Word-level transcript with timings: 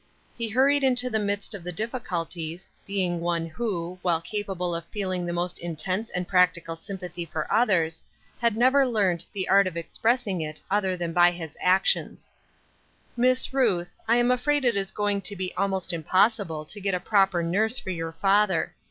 He 0.35 0.51
huiTied 0.51 0.81
into 0.81 1.11
the 1.11 1.19
midst 1.19 1.53
of 1.53 1.63
the 1.63 1.71
difficulties, 1.71 2.71
being 2.87 3.19
one 3.19 3.45
who, 3.45 3.99
while 4.01 4.19
capable 4.19 4.73
of 4.73 4.83
feeling 4.85 5.27
the 5.27 5.31
most 5.31 5.59
intense 5.59 6.09
and 6.09 6.27
practical 6.27 6.75
sympathy 6.75 7.23
for 7.23 7.45
others, 7.53 8.01
had 8.39 8.57
never 8.57 8.83
learned 8.87 9.25
the 9.31 9.47
art 9.47 9.67
of 9.67 9.77
expressing 9.77 10.41
it 10.41 10.59
other 10.71 10.97
than 10.97 11.13
by 11.13 11.37
actions." 11.61 12.33
Miss 13.15 13.53
Ruth, 13.53 13.93
I 14.07 14.17
am 14.17 14.31
afraid 14.31 14.65
it 14.65 14.75
is 14.75 14.89
going 14.89 15.21
to 15.21 15.35
be 15.35 15.53
almost 15.53 15.93
impossible 15.93 16.65
to 16.65 16.81
get 16.81 16.95
a 16.95 16.99
proper 16.99 17.43
nurse 17.43 17.77
for 17.77 17.91
your 17.91 18.13
father. 18.13 18.73